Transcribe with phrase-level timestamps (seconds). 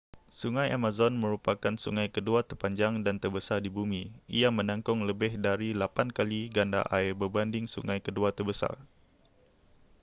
[0.37, 4.03] sungai amazon merupakan sungai kedua terpanjang dan terbesar di bumi
[4.39, 8.73] ia menakung lebih dari 8 kali ganda air berbanding sungai kedua terbesar